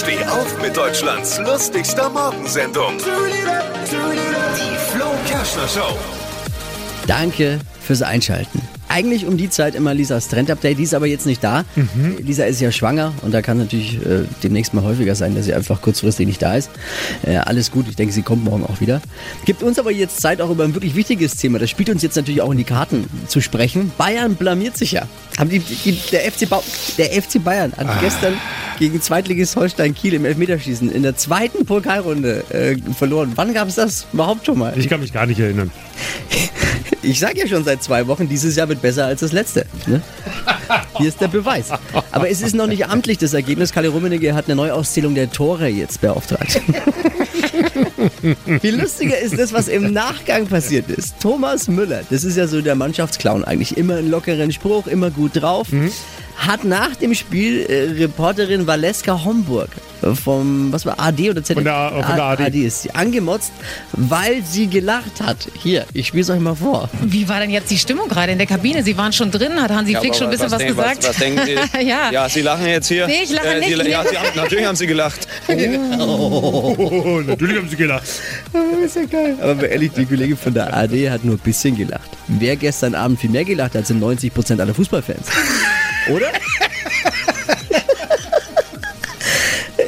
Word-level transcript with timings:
Steh 0.00 0.24
auf 0.26 0.60
mit 0.62 0.76
Deutschlands 0.76 1.38
lustigster 1.38 2.08
Morgensendung. 2.10 2.92
Die 2.98 4.92
Flo 4.92 5.06
Kerschner 5.28 5.68
Show. 5.68 5.96
Danke 7.06 7.58
fürs 7.82 8.02
Einschalten. 8.02 8.60
Eigentlich 8.88 9.24
um 9.26 9.36
die 9.36 9.48
Zeit 9.48 9.74
immer 9.76 9.94
Lisas 9.94 10.26
Trend-Update, 10.28 10.78
die 10.78 10.82
ist 10.82 10.94
aber 10.94 11.06
jetzt 11.06 11.24
nicht 11.24 11.44
da. 11.44 11.64
Lisa 12.18 12.44
ist 12.44 12.60
ja 12.60 12.72
schwanger 12.72 13.12
und 13.22 13.32
da 13.32 13.40
kann 13.40 13.58
natürlich 13.58 13.96
äh, 14.04 14.24
demnächst 14.42 14.74
mal 14.74 14.82
häufiger 14.82 15.14
sein, 15.14 15.36
dass 15.36 15.44
sie 15.44 15.54
einfach 15.54 15.80
kurzfristig 15.80 16.26
nicht 16.26 16.42
da 16.42 16.56
ist. 16.56 16.70
Äh, 17.24 17.36
alles 17.36 17.70
gut, 17.70 17.86
ich 17.88 17.94
denke, 17.96 18.12
sie 18.12 18.22
kommt 18.22 18.42
morgen 18.44 18.64
auch 18.66 18.80
wieder. 18.80 19.00
Gibt 19.44 19.62
uns 19.62 19.78
aber 19.78 19.92
jetzt 19.92 20.20
Zeit, 20.20 20.40
auch 20.40 20.50
über 20.50 20.64
ein 20.64 20.74
wirklich 20.74 20.96
wichtiges 20.96 21.36
Thema. 21.36 21.60
Das 21.60 21.70
spielt 21.70 21.88
uns 21.88 22.02
jetzt 22.02 22.16
natürlich 22.16 22.42
auch 22.42 22.50
in 22.50 22.58
die 22.58 22.64
Karten 22.64 23.08
zu 23.28 23.40
sprechen. 23.40 23.92
Bayern 23.96 24.34
blamiert 24.34 24.76
sich 24.76 24.90
ja. 24.92 25.02
Haben 25.38 25.50
die, 25.50 25.60
die, 25.60 25.92
der, 26.10 26.22
FC 26.32 26.48
Ba- 26.48 26.62
der 26.98 27.10
FC 27.22 27.42
Bayern 27.42 27.72
hat 27.76 28.00
gestern 28.00 28.34
gegen 28.80 29.00
Zweitligist 29.00 29.56
Holstein 29.56 29.94
Kiel 29.94 30.14
im 30.14 30.24
Elfmeterschießen 30.24 30.90
in 30.90 31.02
der 31.02 31.14
zweiten 31.14 31.66
Pokalrunde 31.66 32.42
äh, 32.48 32.76
verloren. 32.94 33.32
Wann 33.36 33.52
gab 33.52 33.68
es 33.68 33.74
das 33.74 34.06
überhaupt 34.12 34.46
schon 34.46 34.58
mal? 34.58 34.72
Ich 34.76 34.88
kann 34.88 35.00
mich 35.00 35.12
gar 35.12 35.26
nicht 35.26 35.38
erinnern. 35.38 35.70
Ich 37.02 37.18
sag 37.18 37.34
ja 37.38 37.46
schon 37.46 37.64
seit 37.64 37.82
zwei 37.82 38.06
Wochen, 38.08 38.28
dieses 38.28 38.56
Jahr 38.56 38.68
wird 38.68 38.82
besser 38.82 39.06
als 39.06 39.20
das 39.20 39.32
letzte. 39.32 39.64
Ne? 39.86 40.02
Hier 40.98 41.08
ist 41.08 41.18
der 41.18 41.28
Beweis. 41.28 41.70
Aber 42.12 42.28
es 42.28 42.42
ist 42.42 42.54
noch 42.54 42.66
nicht 42.66 42.86
amtlich, 42.88 43.16
das 43.16 43.32
Ergebnis. 43.32 43.72
Kalle 43.72 43.88
Rummenigge 43.88 44.34
hat 44.34 44.44
eine 44.46 44.56
Neuauszählung 44.56 45.14
der 45.14 45.30
Tore 45.30 45.68
jetzt 45.68 46.02
beauftragt. 46.02 46.60
Viel 48.60 48.80
lustiger 48.80 49.18
ist 49.18 49.38
das, 49.38 49.54
was 49.54 49.68
im 49.68 49.94
Nachgang 49.94 50.46
passiert 50.46 50.90
ist. 50.90 51.18
Thomas 51.20 51.68
Müller, 51.68 52.02
das 52.10 52.22
ist 52.22 52.36
ja 52.36 52.46
so 52.46 52.60
der 52.60 52.74
Mannschaftsclown 52.74 53.44
eigentlich, 53.44 53.78
immer 53.78 53.96
einen 53.96 54.10
lockeren 54.10 54.52
Spruch, 54.52 54.86
immer 54.86 55.10
gut 55.10 55.40
drauf, 55.40 55.68
hat 56.46 56.64
nach 56.64 56.96
dem 56.96 57.14
Spiel 57.14 57.66
äh, 57.66 58.00
Reporterin 58.02 58.66
Valeska 58.66 59.24
Homburg 59.24 59.68
äh, 60.02 60.14
vom, 60.14 60.72
was 60.72 60.86
war, 60.86 60.98
AD 60.98 61.30
oder 61.30 61.42
ZDF? 61.44 61.54
Von 61.56 61.64
der 61.64 62.04
von 62.04 62.16
der 62.16 62.24
AD. 62.24 62.44
AD 62.44 62.58
ist 62.66 62.82
sie 62.82 62.90
angemotzt, 62.94 63.52
weil 63.92 64.42
sie 64.44 64.66
gelacht 64.66 65.20
hat. 65.22 65.36
Hier, 65.62 65.84
ich 65.92 66.06
spiele 66.06 66.22
es 66.22 66.30
euch 66.30 66.40
mal 66.40 66.54
vor. 66.54 66.88
Wie 67.02 67.28
war 67.28 67.40
denn 67.40 67.50
jetzt 67.50 67.70
die 67.70 67.76
Stimmung 67.78 68.08
gerade 68.08 68.32
in 68.32 68.38
der 68.38 68.46
Kabine? 68.46 68.82
Sie 68.82 68.96
waren 68.96 69.12
schon 69.12 69.30
drin, 69.30 69.60
hat 69.60 69.70
Hansi 69.70 69.94
Flick 69.94 70.14
schon 70.14 70.28
ein 70.28 70.30
bisschen 70.30 70.50
was, 70.50 70.58
denk- 70.58 70.70
gesagt? 70.76 70.98
Was, 71.02 71.08
was 71.10 71.16
denken 71.16 71.40
Sie? 71.44 71.56
Ja. 71.86 72.10
ja, 72.10 72.28
Sie 72.28 72.40
lachen 72.42 72.66
jetzt 72.66 72.88
hier. 72.88 73.06
Nee, 73.06 73.20
ich 73.24 73.30
lache 73.30 73.60
Sie, 73.62 73.74
nicht. 73.76 73.86
ja, 73.88 74.02
Sie 74.08 74.16
haben, 74.16 74.28
natürlich 74.34 74.64
haben 74.66 74.76
Sie 74.76 74.86
gelacht. 74.86 75.26
Oh, 75.98 77.20
natürlich 77.26 77.56
haben 77.58 77.68
sie 77.68 77.76
gelacht. 77.76 78.04
ist 78.84 78.96
ja 78.96 79.04
geil. 79.04 79.36
Aber 79.42 79.68
ehrlich, 79.68 79.92
die 79.92 80.06
Kollegin 80.06 80.36
von 80.36 80.54
der 80.54 80.74
AD 80.74 81.10
hat 81.10 81.24
nur 81.24 81.34
ein 81.36 81.38
bisschen 81.38 81.76
gelacht. 81.76 82.10
Wer 82.28 82.56
gestern 82.56 82.94
Abend 82.94 83.20
viel 83.20 83.30
mehr 83.30 83.44
gelacht 83.44 83.74
hat, 83.74 83.86
sind 83.86 84.02
90% 84.02 84.60
aller 84.60 84.74
Fußballfans. 84.74 85.26
Oder? 86.10 86.32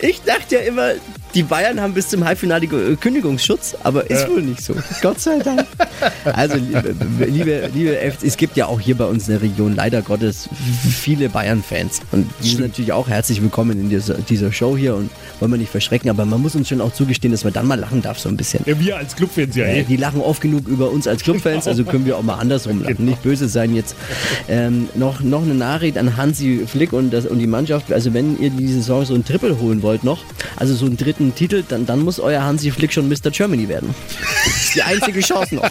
Ich 0.00 0.22
dachte 0.22 0.56
ja 0.56 0.62
immer, 0.62 0.92
die 1.34 1.42
Bayern 1.42 1.80
haben 1.80 1.94
bis 1.94 2.08
zum 2.08 2.24
Halbfinale 2.24 2.66
Kündigungsschutz, 2.96 3.76
aber 3.82 4.10
ist 4.10 4.28
wohl 4.28 4.42
nicht 4.42 4.62
so. 4.62 4.74
Gott 5.00 5.20
sei 5.20 5.38
Dank. 5.38 5.66
Also, 6.24 6.56
liebe, 6.56 7.70
liebe, 7.74 7.96
FC, 7.96 8.24
es 8.24 8.36
gibt 8.36 8.56
ja 8.56 8.66
auch 8.66 8.80
hier 8.80 8.96
bei 8.96 9.04
uns 9.04 9.28
in 9.28 9.34
der 9.34 9.42
Region 9.42 9.74
leider 9.74 10.02
Gottes 10.02 10.48
viele 10.90 11.28
Bayern-Fans. 11.28 12.00
Und 12.12 12.30
die 12.42 12.50
sind 12.50 12.60
natürlich 12.60 12.92
auch 12.92 13.08
herzlich 13.08 13.42
willkommen 13.42 13.80
in 13.80 13.90
dieser, 13.90 14.14
dieser 14.14 14.52
Show 14.52 14.76
hier 14.76 14.94
und 14.94 15.10
wollen 15.40 15.50
wir 15.52 15.58
nicht 15.58 15.70
verschrecken, 15.70 16.10
aber 16.10 16.24
man 16.24 16.40
muss 16.40 16.54
uns 16.54 16.68
schon 16.68 16.80
auch 16.80 16.92
zugestehen, 16.92 17.32
dass 17.32 17.44
man 17.44 17.52
dann 17.52 17.66
mal 17.66 17.78
lachen 17.78 18.02
darf, 18.02 18.18
so 18.18 18.28
ein 18.28 18.36
bisschen. 18.36 18.62
Ja, 18.66 18.78
wir 18.78 18.96
als 18.96 19.16
Clubfans 19.16 19.56
ja 19.56 19.64
Äh, 19.64 19.80
eh. 19.80 19.82
Die 19.84 19.96
lachen 19.96 20.20
oft 20.20 20.40
genug 20.40 20.68
über 20.68 20.90
uns 20.90 21.06
als 21.06 21.22
Clubfans, 21.22 21.66
also 21.66 21.84
können 21.84 22.06
wir 22.06 22.16
auch 22.16 22.22
mal 22.22 22.36
andersrum 22.36 22.82
lachen. 22.82 23.04
Nicht 23.04 23.22
böse 23.22 23.48
sein 23.48 23.74
jetzt. 23.74 23.96
Ähm, 24.48 24.88
noch, 24.94 25.20
noch 25.20 25.42
eine 25.42 25.54
Nachricht 25.54 25.98
an 25.98 26.16
Hansi 26.16 26.62
Flick 26.66 26.92
und, 26.92 27.10
das, 27.12 27.26
und 27.26 27.38
die 27.38 27.46
Mannschaft. 27.46 27.92
Also 27.92 28.14
wenn 28.14 28.38
ihr 28.40 28.50
die 28.50 28.68
Saison 28.68 29.04
so 29.04 29.14
ein 29.14 29.24
Triple 29.24 29.58
holen 29.58 29.82
wollt 29.82 30.04
noch, 30.04 30.24
also 30.56 30.74
so 30.74 30.86
einen 30.86 30.96
dritten 30.96 31.34
Titel, 31.34 31.64
dann, 31.68 31.86
dann 31.86 32.00
muss 32.00 32.20
euer 32.20 32.42
Hansi 32.42 32.70
Flick 32.70 32.92
schon 32.92 33.08
Mr. 33.08 33.30
Germany 33.30 33.68
werden. 33.68 33.94
Das 34.44 34.64
ist 34.64 34.74
die 34.74 34.82
einzige 34.82 35.20
Chance 35.20 35.56
noch. 35.56 35.70